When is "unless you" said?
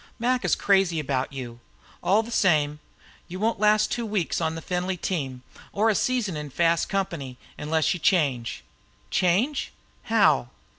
7.55-7.99